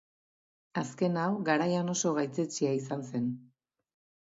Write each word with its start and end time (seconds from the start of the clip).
Azken 0.81 1.19
hau 1.25 1.27
garaian 1.51 1.95
oso 1.95 2.15
gaitzetsia 2.17 2.75
izan 2.81 3.07
zen. 3.13 3.31